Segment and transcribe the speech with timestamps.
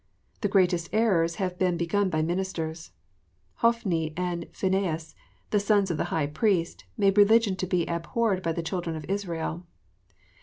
[0.41, 2.89] The greatest errors have been begun by ministers.
[3.57, 5.13] Hophni and Phinehas,
[5.51, 9.05] the sons of the High Priest, made religion to be abhorred by the children of
[9.07, 9.67] Israel.